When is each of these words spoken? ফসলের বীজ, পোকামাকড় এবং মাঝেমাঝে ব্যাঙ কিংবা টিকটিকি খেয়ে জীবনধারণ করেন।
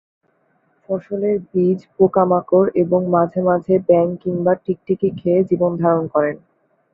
ফসলের 0.83 1.37
বীজ, 1.49 1.79
পোকামাকড় 1.95 2.69
এবং 2.75 2.99
মাঝেমাঝে 3.07 3.75
ব্যাঙ 3.87 4.07
কিংবা 4.23 4.53
টিকটিকি 4.63 5.09
খেয়ে 5.19 5.41
জীবনধারণ 5.49 6.05
করেন। 6.07 6.35